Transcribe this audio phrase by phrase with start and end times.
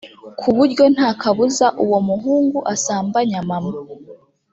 [0.39, 3.73] ku buryo nta kabuza uwo muhungu asambanya mama